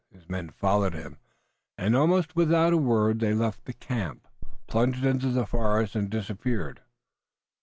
[0.11, 1.19] His men followed him,
[1.77, 4.27] and, almost without a word, they left the camp,
[4.65, 6.81] plunged into the forest and disappeared.